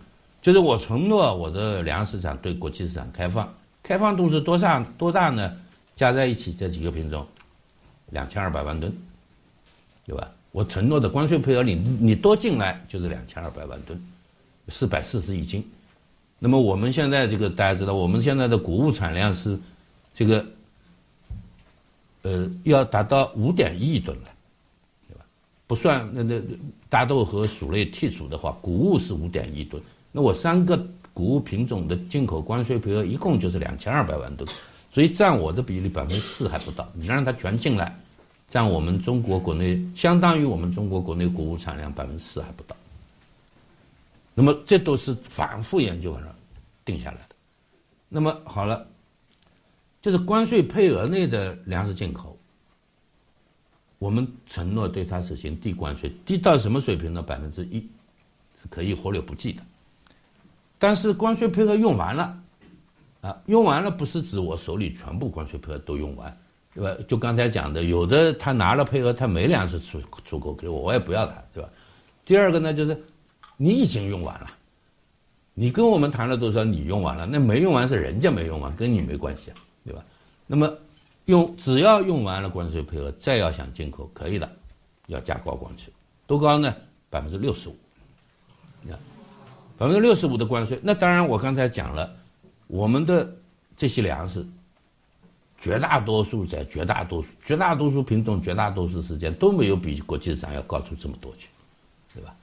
[0.42, 5.56] 就是我承诺我的粮食市场对国际市场开放，开放度是多大多大呢？
[5.96, 7.28] 加在一起这几个品种，
[8.10, 8.92] 两千二百万吨，
[10.08, 10.32] 对吧？
[10.52, 14.04] 我承诺的关税配额里，你多进来就是两千二百万吨。
[14.68, 15.66] 四百四十亿斤，
[16.40, 19.60] 那么我们现在这个大家知道，我们现在的谷物产量是
[20.14, 20.46] 这个
[22.22, 24.30] 呃要达到五点亿吨了，
[25.08, 25.26] 对吧？
[25.68, 26.42] 不算那那
[26.90, 29.82] 大豆和薯类剔除的话，谷物是五点亿吨。
[30.12, 34.50] 那我三个谷物品种的进口关税配额一共就是两千二百万吨，
[34.94, 36.90] 所以占我的比例百分之四还不到。
[36.94, 37.98] 你让它全进来，
[38.50, 42.76] 占我们中国国内相当于我们中国国内谷物产量百分之四还不到。
[44.34, 46.36] 那么这都是反复研究了
[46.86, 47.36] 定下来的。
[48.10, 48.88] 那么好了，
[50.02, 52.38] 就是关税配额内的粮食进口，
[54.00, 57.22] 我们承诺对它实行低关税，低到什么水平呢？
[57.22, 57.90] 百分之一
[58.62, 59.62] 是可以忽略不计的。
[60.80, 62.40] 但是关税配额用完了，
[63.22, 66.36] 啊，用完了不是指我手里全部关税配额都用完，
[66.74, 67.04] 对吧？
[67.08, 71.70] 就刚才讲的，有的他拿了配额，他没粮食出出口给我，我也不要他，对吧？
[72.26, 73.04] 第二个呢，就是
[73.64, 74.50] 你已经用完了，
[75.54, 80.04] 你跟我们谈了多少，你用完了，那没用完是人家没用完，跟你没关系啊，对吧？
[80.48, 80.78] 那么
[81.26, 84.50] 用只要用完了关税配额，再要想进口可以的，
[85.06, 85.94] 要加高关税，
[86.26, 86.76] 多高呢？
[87.12, 87.76] 百分之六十五，
[88.82, 88.98] 你看。
[89.78, 92.16] 百分之六十五的关税，那当然我刚才讲了，
[92.66, 93.32] 我们的
[93.78, 94.44] 这些粮食，
[95.62, 101.48] 绝大多数在绝大多数、绝大多数品种、绝大多数时间都没有比国际市场要高出这么多去，
[102.16, 102.36] 对吧？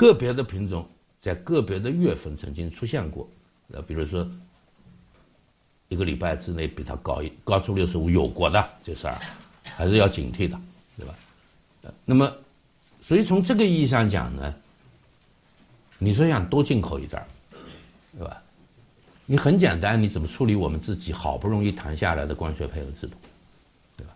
[0.00, 0.88] 个别的品种
[1.20, 3.28] 在个别的月份曾经出现过，
[3.70, 4.26] 呃，比如说
[5.88, 9.20] 一个礼拜之内比它高一高出六十五有过的这事儿，
[9.62, 10.58] 还是要警惕的，
[10.96, 11.14] 对吧？
[12.06, 12.34] 那么，
[13.02, 14.54] 所以从这个意义上讲呢？
[15.98, 17.28] 你说想多进口一点儿
[18.16, 18.42] 对吧？
[19.26, 23.12] 你很简单，你怎么处理我们自己好不容易谈下来的关税配额制度，
[23.98, 24.14] 对吧？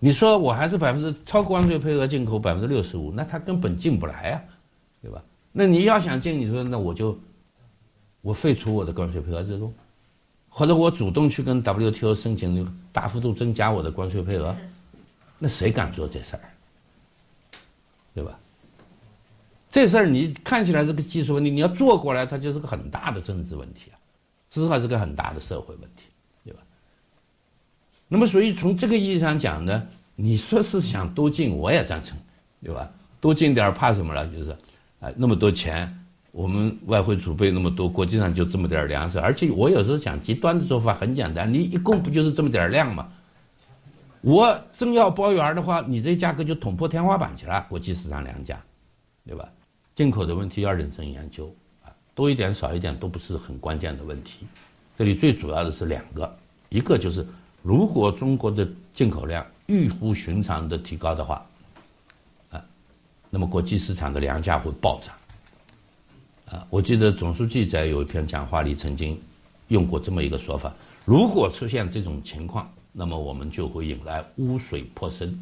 [0.00, 4.42] 你说我还是百分之超关税配额进口百分之六十五，那他根本进不来呀，
[5.00, 5.22] 对吧？
[5.52, 7.18] 那你要想进，你说那我就
[8.20, 9.72] 我废除我的关税配额制度，
[10.48, 14.56] 或者我主动去跟 WTO 申请大幅度增加我的关税配额，
[15.38, 16.42] 那谁敢做这事儿，
[18.14, 18.38] 对吧？
[19.70, 23.96] 这事儿你看起来是个技术问题，你要做过来，它就是个很大的政治问题啊，
[24.50, 26.02] 至少是个很大的社会问题，
[26.44, 26.60] 对吧？
[28.08, 32.16] 那么，所以从这个意义上讲呢，你说是想多进，我也赞成，
[32.62, 32.90] 对吧？
[33.20, 34.26] 多进点怕什么了？
[34.28, 34.56] 就是
[35.00, 35.98] 啊，那么多钱，
[36.32, 43.08] 我们外汇储备那么多，国际上就这么点粮食，而且我有时候想极端的做法很简单，你一共不就是这么点量吗？
[44.20, 48.60] 我真要包圆的话，你这价格就捅破天花板去了，国际市场粮价，
[49.24, 49.48] 对吧？
[49.94, 54.46] 进口的问题要认真研究啊，多一点少一点都不是很关键的问题。
[54.96, 56.36] 这里最主要的是两个，
[56.68, 57.24] 一个就是
[57.62, 61.46] 如果中国的进口量异乎寻常的提高的话，
[63.30, 65.14] 那么国际市场的粮价会暴涨。
[66.46, 69.20] 啊，我记得总书记在有一篇讲话里曾经
[69.68, 75.38] 用过这么一个说法：如果出现这种情况，那么我们就会引来污水泼身，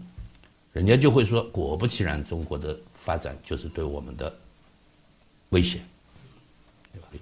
[0.73, 4.35] 人家就会说，果不其然，中国的发展就是对我们的。
[5.51, 5.81] 危险，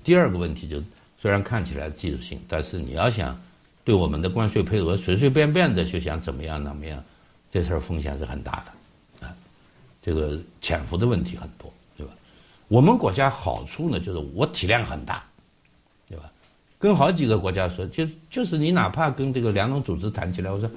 [0.03, 0.83] 第二个问题就，
[1.19, 3.39] 虽然看起来技术性，但是你要想
[3.85, 7.05] 对我们的关税配额随随便便的就想怎么样怎么样，
[7.51, 8.73] 这事儿风险是很大的。
[10.05, 12.13] 这个潜伏的问题很多，对吧？
[12.69, 15.25] 我们国家好处呢，就是我体量很大，
[16.07, 16.31] 对吧？
[16.79, 20.71] 跟好几个国家说，就就是你哪怕跟这个粮农组织谈起来，我说，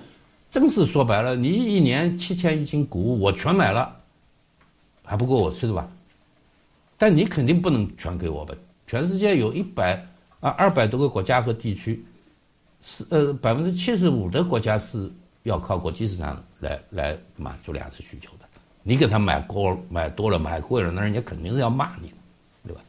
[0.49, 3.97] 真是说白了，你一年七千亿斤谷物我全买了，
[5.03, 5.89] 还不够我吃的吧？
[6.97, 8.55] 但你肯定不能全给我吧？
[8.87, 10.07] 全世界有一百
[10.39, 12.05] 啊二百多个国家和地区，
[12.81, 15.11] 是呃百分之七十五的国家是
[15.43, 18.31] 要靠国际市场来来满足粮食需求。
[18.87, 22.15] 你给他买多买多了买贵了，那人家肯定是要骂你的，
[22.67, 22.81] 对吧？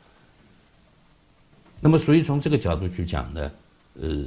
[1.81, 3.51] 那么所以从这个角度去讲呢，
[4.01, 4.27] 呃，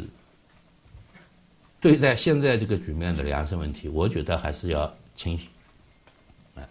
[1.79, 5.47] 对待现在这个局面的粮食问题，我觉得还是要清醒。
[6.55, 6.67] 哎，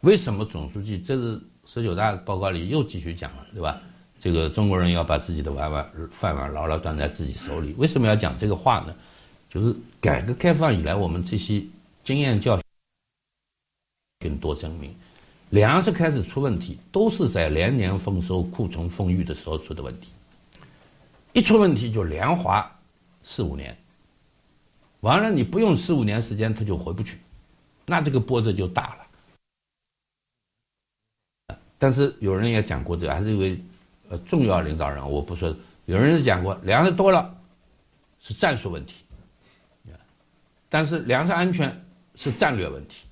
[0.00, 1.40] 为什么总书记这是？
[1.66, 3.80] 十九大报告里又继续讲了，对吧？
[4.20, 7.74] 这个中国人要把自己的碗碗饭碗牢牢端在自己手里。
[7.78, 8.96] 为什么要讲这个话呢？
[9.48, 11.62] 就是改革开放以来，我们这些
[12.02, 12.64] 经验教训
[14.20, 14.94] 更多证明，
[15.48, 20.12] 粮食开始出问题，都是在连年丰收、库存丰裕的时候出的问题。
[21.32, 22.78] 一出问题就连滑
[23.24, 23.78] 四五年，
[25.00, 27.18] 完了你不用四五年时间，它就回不去，
[27.86, 28.94] 那这个波折就大
[31.48, 31.56] 了。
[31.78, 33.58] 但是有人也讲过，这还是一位
[34.10, 35.56] 呃重要领导人，我不说。
[35.86, 37.34] 有人是讲过，粮食多了
[38.20, 38.94] 是战术问题，
[40.68, 41.84] 但是粮食安全
[42.16, 43.06] 是战略问题。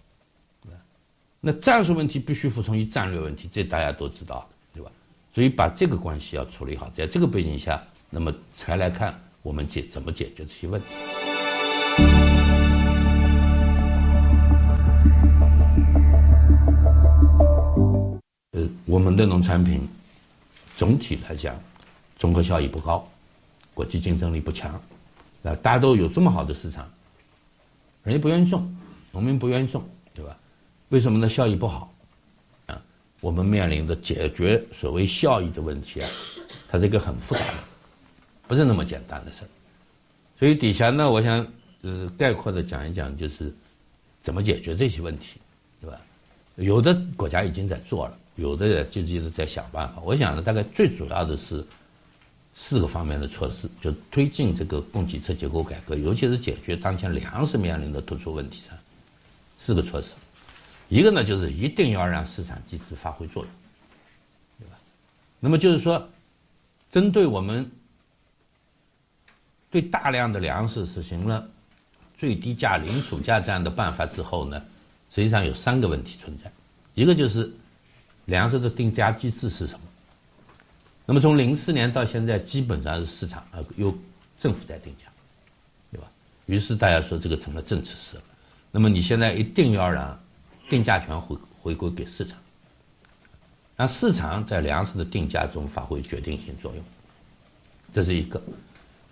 [1.41, 4.91] 那战术问题必须服从于战略问题，这大家都知道，对吧？
[5.33, 10.87] 所以把这个关系要处理好，在这个背景下，那么才来看我们解怎么解决这些问题。
[18.51, 19.89] 呃我们的农产品
[20.77, 21.55] 总体来讲
[22.19, 23.09] 综合效益不高，
[23.75, 24.73] 国际竞争力不强，
[25.45, 26.91] 啊，大家都有这么好的市场，
[28.03, 28.77] 人家不愿意种，
[29.13, 29.85] 农民不愿意种，
[30.91, 31.29] 为什么呢？
[31.29, 31.93] 效益不好
[32.67, 32.81] 啊！
[33.21, 36.11] 我们面临的解决所谓效益的问题啊，
[36.69, 37.59] 它是一个很复杂的，
[38.47, 39.49] 不是那么简单的事儿。
[40.39, 41.47] 所以底下呢，我想
[41.83, 43.55] 呃概括的讲一讲，就是
[44.23, 45.41] 怎么解决这些问题，
[45.81, 46.01] 对吧？
[46.57, 50.01] 有的国家已经在做了，有的也积极的在想办法。
[50.03, 51.63] 我想呢，大概最主要的是
[52.55, 58.79] 四个方面的措施，就推进这个供给侧结构改革，尤其是解决当前粮食面临的突出问题上，
[59.59, 60.15] 四个措施。
[60.89, 63.53] 一个呢，就是一定要让市场机制发挥作用，
[64.59, 64.79] 对吧？
[65.41, 66.09] 那么就是说，
[66.91, 67.71] 针对我们
[69.71, 71.49] 对大量的粮食实行了
[72.17, 74.63] 最低价、零储价这样的办法之后呢，
[75.11, 76.51] 实际上有三个问题存在。
[76.95, 77.53] 一个就是
[78.25, 79.81] 粮食的定价机制是什么？
[81.05, 83.97] 那么从零四年到现在，基本上是市场啊由
[84.41, 85.05] 政府在定价，
[85.93, 86.11] 对吧？
[86.47, 88.23] 于是大家说这个成了政治事了。
[88.71, 90.19] 那么你现在一定要让
[90.69, 92.39] 定价权回回归给市场，
[93.77, 96.85] 让市场在粮食的定价中发挥决定性作用，
[97.93, 98.43] 这是一个。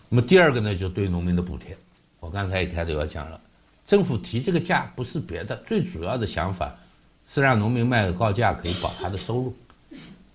[0.09, 1.77] 那么第二个呢，就对农民的补贴。
[2.21, 3.41] 我刚才一开头要讲了，
[3.87, 6.77] 政府提这个价不是别的，最主要的想法
[7.27, 9.57] 是让农民卖个高价可以保他的收入。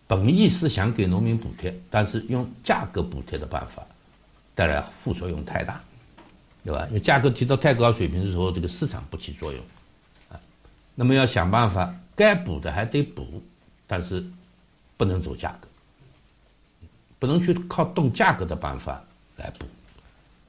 [0.07, 3.85] 本意是想给农民补贴，但是用价格补贴的办法
[4.55, 5.81] 带来副作用太大，
[6.65, 6.85] 对吧？
[6.87, 9.63] 因为价格提到太高水平的时候，这个市场不起作用。
[11.01, 13.41] 那么要想办法，该补的还得补，
[13.87, 14.23] 但是
[14.97, 15.67] 不能走价格，
[17.17, 19.03] 不能去靠动价格的办法
[19.35, 19.65] 来补。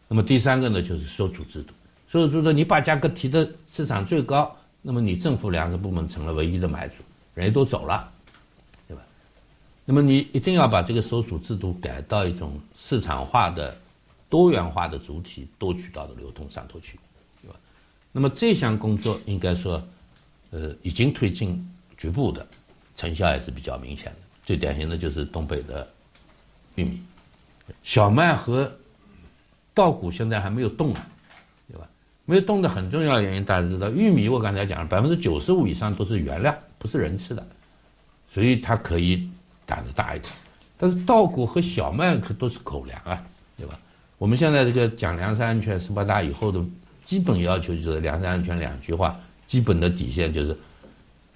[0.09, 1.73] 那么第三个呢，就是收储制度。
[2.11, 6.97] 收储制度，你把价格提的市场最高，那么你政府粮食部门成了唯一的买主，
[7.33, 8.13] 人家都走了，
[8.87, 9.03] 对吧？
[9.87, 13.79] 那么你一定要把这个收储制度改到一种市场化的、
[14.29, 17.01] 多元化的主体、多渠道的流通上头去，
[17.41, 17.57] 对吧？
[18.13, 19.83] 那么这项工作应该说。
[20.53, 22.47] 呃，已经推进局部的，
[22.97, 24.19] 成效也是比较明显的。
[24.45, 25.89] 最典型的就是东北的
[26.75, 27.01] 玉米、
[27.83, 28.71] 小麦和
[29.73, 31.01] 稻谷现在还没有动呢，
[31.69, 31.89] 对吧？
[32.27, 37.47] 没有动的很重要原因大家知道，玉米我刚才讲了，百分之九十五以上都是原料，不是人吃的，
[38.33, 39.31] 所以它可以
[39.65, 40.33] 胆子大一点。
[40.77, 43.25] 但是稻谷和小麦可都是口粮啊，
[43.57, 43.79] 对吧？
[44.19, 46.63] 我们现在这个讲粮食安全，十八大以后的
[47.05, 49.19] 基本要求就是粮食安全两句话。
[49.53, 50.59] 基本的底线就是，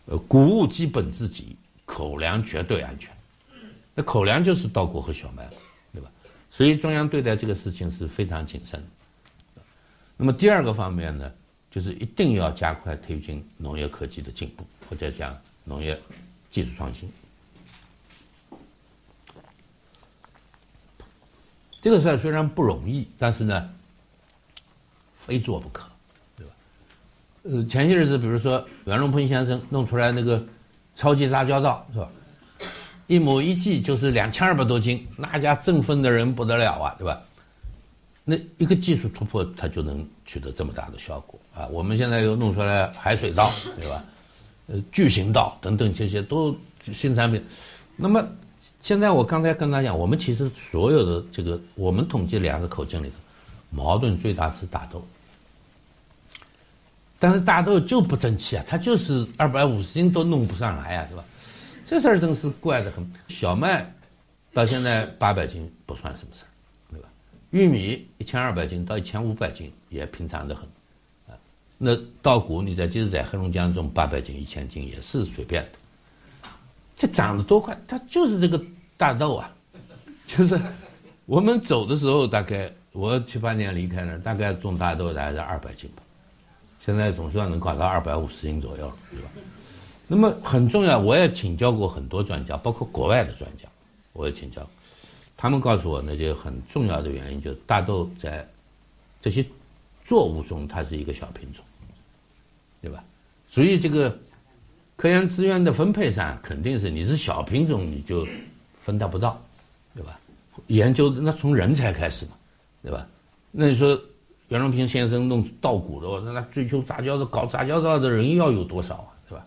[0.06, 3.14] 呃，谷物基本自给，口粮绝对安全。
[3.94, 5.46] 那口粮就是稻谷和小麦，
[5.92, 6.10] 对吧？
[6.50, 8.82] 所以中央对待这个事情是非常谨慎。
[10.16, 11.30] 那么第二个方面呢，
[11.70, 16.00] 就是一定要加快推进农业科技的进步，或者讲农业
[16.50, 17.10] 技术创新。
[21.82, 23.74] 这个事儿虽然不容易，但是呢，
[25.26, 25.86] 非做不可。
[27.48, 30.44] 呃，前些日子，比如说袁隆平先生弄出来那个
[30.94, 32.08] 超级杂交稻，是吧？
[33.06, 37.22] 一亩一季就是两千二百多斤，那家振奋的人不得了啊，对吧？
[38.24, 41.68] 那一个技术突破，它就能取得这么大的效果啊！
[41.70, 44.04] 我们现在又弄出来海水稻，对吧？
[44.66, 47.44] 呃，巨型稻等等这些都新产品。
[47.94, 48.26] 那么
[48.80, 53.14] 现在我刚才跟他讲，我们其实所有的这个，我们统计两个口径里头，
[53.70, 55.06] 矛盾最大是大豆。
[57.18, 61.24] 但是大豆就不争气啊，它就是二百五十斤都弄不上来呀，是吧？
[61.86, 63.10] 这事儿真是怪得很。
[63.28, 63.92] 小麦
[64.52, 66.48] 到现在八百斤不算什么事儿，
[66.90, 67.08] 对吧？
[67.50, 70.64] 玉米一千二百斤到一千五百斤也平常的很
[71.28, 71.38] 啊。
[71.78, 76.50] 那稻谷你在就是在黑龙江种八百斤一千斤也是随便的。
[76.96, 77.78] 这长得多快？
[77.86, 78.60] 它就是这个
[78.96, 79.54] 大豆啊，
[80.26, 80.60] 就是
[81.24, 86.02] 我们走的时候大概我七八年离开那大概种大豆大概是二百斤吧。
[86.86, 89.28] 现在总算能搞到二百五十斤左右了，对吧？
[90.06, 93.68] 那么很重要，我也请教过很多专家，包括国外的专家，
[94.12, 94.70] 我也请教，
[95.36, 98.48] 他们告诉我呢，就很重要的原因就是大豆在
[99.20, 99.44] 这些
[100.04, 101.64] 作物中它是一个小品种，
[102.80, 103.02] 对吧？
[103.50, 104.16] 所以这个
[104.94, 108.28] 科研资源的分配上肯定是你是小品种你就
[108.78, 109.42] 分到不到，
[109.96, 110.20] 对吧？
[110.68, 112.32] 研究那从人才开始嘛，
[112.84, 113.08] 对吧？
[113.50, 114.00] 那你说。
[114.48, 119.08] 袁隆平先生弄稻谷的，那他追求杂交的、搞杂交稻的人要有多少啊？
[119.28, 119.46] 是吧？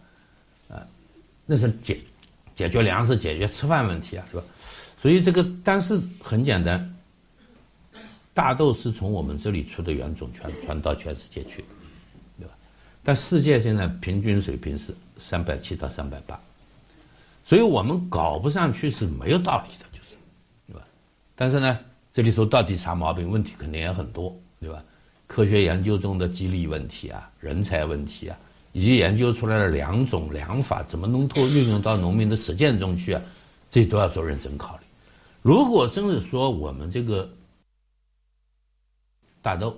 [0.69, 0.87] 啊，
[1.45, 2.01] 那是解
[2.55, 4.43] 解决粮食、解决吃饭问题啊，是吧？
[5.01, 6.95] 所以这个，但是很简单，
[8.33, 11.63] 大豆是从我们这里出的原种传传到全世界去，
[12.37, 12.53] 对吧？
[13.01, 16.41] 但世界现在平均水平是三百七到三百八，
[17.45, 20.17] 所以我们搞不上去是没有道理的，就是，
[20.67, 20.81] 对吧？
[21.37, 21.79] 但是呢，
[22.11, 23.31] 这里头到底啥毛病？
[23.31, 24.83] 问题肯定也很多，对吧？
[25.27, 28.37] 科学研究中的激励问题啊，人才问题啊，
[28.73, 33.21] 以及研究出来的两种良法怎么能够运用到农民的实践中去啊，
[33.69, 34.83] 这都要做认真考虑。
[35.43, 37.29] 如果真是说我们这个
[39.43, 39.77] 大豆，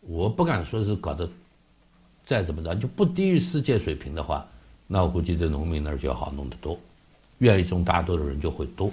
[0.00, 1.28] 我不敢说是搞得
[2.24, 4.46] 再怎么着就不低于世界水平的话，
[4.86, 6.78] 那我估计在农民那儿就要好弄得多，
[7.38, 8.90] 愿意种大豆的人就会多。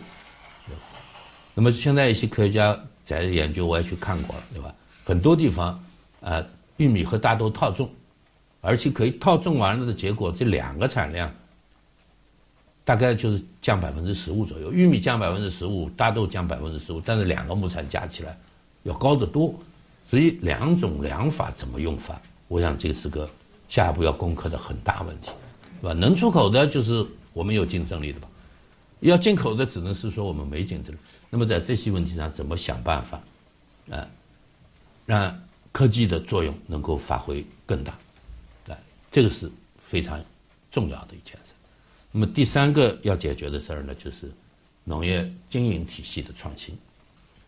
[1.54, 4.74] 那么现在一些科学家在研究，我也去看过了，对吧？
[5.08, 5.82] 很多地方，
[6.20, 6.46] 呃，
[6.76, 7.92] 玉米和大豆套种，
[8.60, 11.32] 而且可以套种完了的结果，这两个产量
[12.84, 14.70] 大概就是降百分之十五左右。
[14.74, 18.38] 玉米降百分之十五，大豆降百分之十五，但是两个亩产加起来
[18.84, 19.56] 要高得多。
[20.10, 23.30] 所以两种良法怎么用法，我想这是个
[23.70, 25.30] 下一步要攻克的很大问题，
[25.80, 25.94] 是吧？
[25.94, 28.28] 能出口的就是我们有竞争力的吧，
[29.00, 31.00] 要进口的只能是说我们没竞争力。
[31.30, 33.22] 那么在这些问题上怎么想办法，
[33.90, 34.06] 啊？
[35.08, 35.40] 让
[35.72, 37.94] 科技的作用能够发挥更大，
[38.68, 38.78] 啊，
[39.12, 39.50] 这个是
[39.84, 40.24] 非常
[40.72, 41.54] 重要的一件事。
[42.12, 44.32] 那么第三个要解决的事儿呢，就是
[44.84, 46.78] 农业经营体系的创新。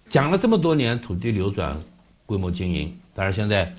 [0.09, 1.83] 讲了这么多年土地流转、
[2.25, 3.75] 规模经营，当然现在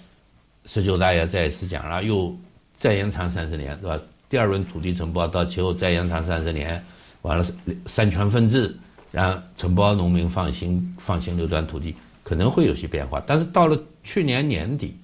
[0.66, 2.36] 十九大也再一次讲了，又
[2.78, 4.02] 再延长三十年，对吧？
[4.28, 6.84] 第二轮土地承包到期后再延长三十年，
[7.22, 7.46] 完了
[7.86, 8.78] 三权分置，
[9.10, 11.96] 让承包农民放心放心流转土地。
[12.30, 14.94] 可能会有些变化，但是到了去年年底，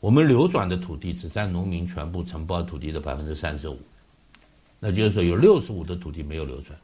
[0.00, 3.78] 我们流转的土地只占农民全部承包土地的百分之三十五，
[4.78, 6.78] 那就是说有六十五的土地没有流转。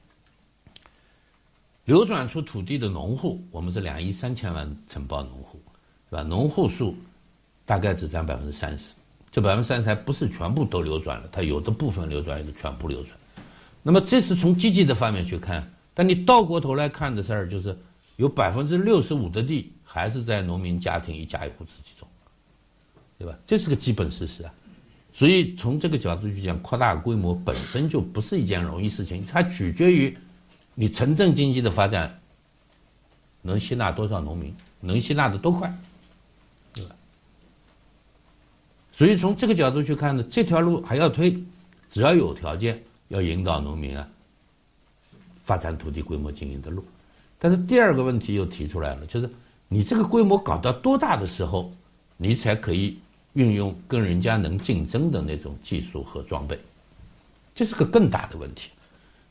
[1.87, 5.63] 流转出土地的农户，我们是两亿三千万承包农户，
[6.11, 6.23] 是吧？
[6.25, 6.95] 农户数
[7.65, 8.93] 大概只占百分之三十，
[9.31, 13.17] 这百分之三十还不是全部都流转了，它有的部分流转，有的全部流转。
[13.83, 17.79] 那么这是从积极的方面去看，但你倒过头来看的事儿，就是
[18.17, 19.73] 有百分之六十五的地。
[19.97, 22.07] 还是在农民家庭一家一户自己种，
[23.19, 23.39] 对吧？
[23.47, 24.53] 这是个基本事实啊。
[25.15, 30.19] 所以从这个角度去讲，扩大规模本身就不是一件容易事情，它取决于
[30.75, 32.21] 你城镇经济的发展
[33.41, 35.75] 能吸纳多少农民，能吸纳的多快，
[36.75, 36.95] 对吧？
[38.93, 41.43] 所以从这个角度去看呢，这条路还要推，
[41.91, 44.07] 只要有条件，要引导农民啊
[45.47, 46.85] 发展土地规模经营的路。
[47.39, 49.31] 但是第二个问题又提出来了，就是。
[49.69, 51.73] 你这个规模搞到多大的时候，
[52.17, 52.99] 你才可以
[53.33, 56.59] 运用跟人家能竞争的那种技术和装备？
[57.55, 58.71] 这是个更大的问题。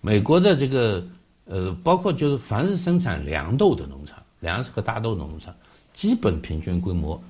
[0.01, 1.05] 美国的这个
[1.45, 5.55] 呃，包括就是凡是生产粮豆的农场、粮食和大豆农场，
[5.93, 7.23] 基本平均规模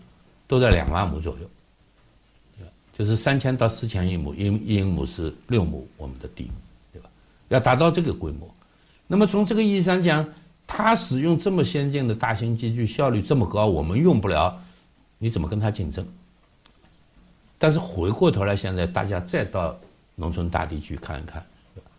[0.48, 2.66] 都在两万亩左右，
[2.98, 6.50] 就是三千到四千一亩，一一亩是六亩我们的地，
[6.92, 7.10] 对吧？
[7.50, 8.54] 要达到这个规模，
[9.06, 10.28] 那么从这个意义上讲。
[10.68, 14.60] 他使用这么先进的大型机具，效率这么高，我们用不了，
[15.20, 16.06] 你怎么跟他竞争？
[17.60, 19.78] 但是回过头来，现在大家再到
[20.16, 21.46] 农村大地去看一看，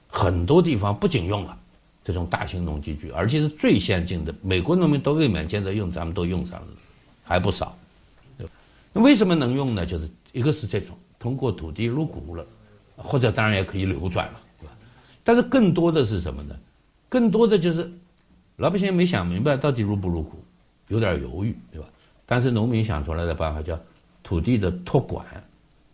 [0.08, 1.56] 很多地方不仅用了
[2.04, 6.66] 这种大型农机具，而且是最先进的，美国农民都未免现在用，咱们都用上了，
[7.24, 7.78] 还不少。
[8.92, 9.86] 那为什么能用呢？
[9.86, 12.44] 就是一个是这种通过土地入股了，
[12.96, 14.72] 或者当然也可以流转了，对吧？
[15.22, 16.56] 但是更多的是什么呢？
[17.08, 17.92] 更多的就是。
[18.56, 20.42] 老百姓没想明白到底入不入股，
[20.88, 21.88] 有点犹豫，对吧？
[22.24, 23.78] 但是农民想出来的办法叫
[24.22, 25.26] 土地的托管、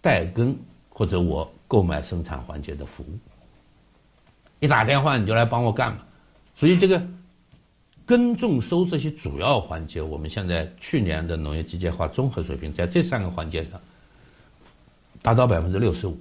[0.00, 0.56] 代耕，
[0.88, 3.18] 或者我购买生产环节的服务。
[4.60, 6.04] 一打电话你就来帮我干嘛？
[6.54, 7.02] 所以这个
[8.06, 13.80] 耕种收这些主要环节，我们现在去年的农业机械化综合水平在这三个环节上
[15.20, 16.16] 达到百分之六十五。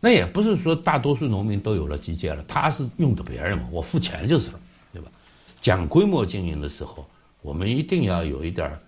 [0.00, 4.60] 那也不是说大多数农民都有了机械了，他是用的别人嘛，我付钱就是了，
[4.92, 5.10] 对吧？
[5.60, 7.06] 讲规模经营的时候，
[7.42, 8.78] 我们一定要有一点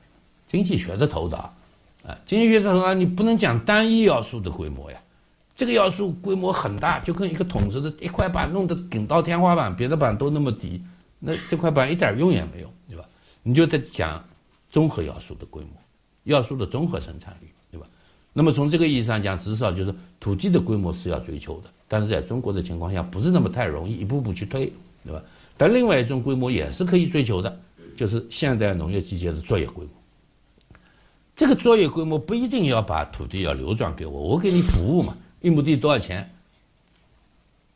[0.48, 1.52] 经济学的头脑
[2.06, 5.00] 啊，经济学的头脑，你不能讲单一要素的规模呀，
[5.56, 10.82] 这个要素规模很大，就跟一个桶似的，一块板弄得顶到天花板，别的板都那么低，
[11.18, 13.04] 那这块板一点用也没有，对吧？
[13.42, 14.24] 你就得讲
[14.70, 15.70] 综合要素的规模，
[16.22, 17.48] 要素的综合生产率。
[18.32, 24.72] 那么从这个意义上讲，至少就是土地的规模是要追求的，但是在中国的情况下，不是那么太容易一步步去推，
[25.04, 25.22] 对吧？
[25.56, 27.60] 但另外一种规模也是可以追求的，
[27.96, 29.90] 就是现代农业机械的作业规模。
[31.34, 36.30] 这个作业规模不一定要把土地要流转给我，我给你服务嘛，一亩地多少钱，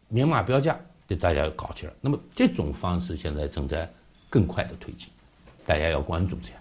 [0.08, 0.78] 明码标价，
[1.08, 1.92] 给大家要搞起来。
[2.00, 3.90] 那么这种方式现在正在
[4.30, 5.08] 更快的推进，
[5.66, 6.60] 大家要关注这样。